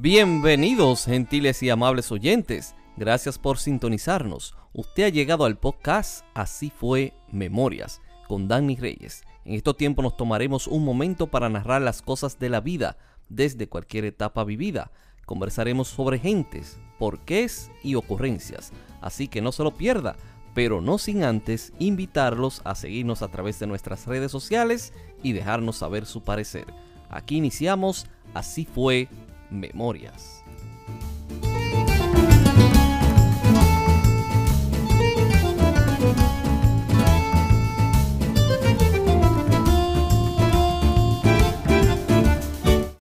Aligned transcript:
Bienvenidos, 0.00 1.06
gentiles 1.06 1.60
y 1.64 1.70
amables 1.70 2.12
oyentes. 2.12 2.76
Gracias 2.96 3.36
por 3.36 3.58
sintonizarnos. 3.58 4.54
Usted 4.72 5.02
ha 5.02 5.08
llegado 5.08 5.44
al 5.44 5.58
podcast 5.58 6.24
Así 6.34 6.70
fue 6.70 7.14
Memorias 7.32 8.00
con 8.28 8.46
Danny 8.46 8.76
Reyes. 8.76 9.24
En 9.44 9.54
estos 9.54 9.76
tiempos 9.76 10.04
nos 10.04 10.16
tomaremos 10.16 10.68
un 10.68 10.84
momento 10.84 11.26
para 11.26 11.48
narrar 11.48 11.82
las 11.82 12.00
cosas 12.00 12.38
de 12.38 12.48
la 12.48 12.60
vida 12.60 12.96
desde 13.28 13.68
cualquier 13.68 14.04
etapa 14.04 14.44
vivida. 14.44 14.92
Conversaremos 15.26 15.88
sobre 15.88 16.20
gentes, 16.20 16.78
porqués 17.00 17.72
y 17.82 17.96
ocurrencias. 17.96 18.70
Así 19.00 19.26
que 19.26 19.42
no 19.42 19.50
se 19.50 19.64
lo 19.64 19.72
pierda, 19.72 20.14
pero 20.54 20.80
no 20.80 20.98
sin 20.98 21.24
antes 21.24 21.72
invitarlos 21.80 22.62
a 22.62 22.76
seguirnos 22.76 23.22
a 23.22 23.32
través 23.32 23.58
de 23.58 23.66
nuestras 23.66 24.06
redes 24.06 24.30
sociales 24.30 24.92
y 25.24 25.32
dejarnos 25.32 25.74
saber 25.74 26.06
su 26.06 26.22
parecer. 26.22 26.66
Aquí 27.10 27.36
iniciamos 27.36 28.06
Así 28.34 28.64
fue 28.64 29.08
Memorias. 29.50 30.42